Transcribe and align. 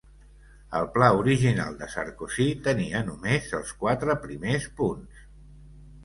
El 0.77 0.85
pla 0.93 1.09
original 1.17 1.75
de 1.81 1.89
Sarkozy 1.95 2.47
tenia 2.67 3.01
només 3.09 3.51
els 3.59 3.73
quatre 3.83 4.15
primers 4.25 4.65
punts. 4.81 5.21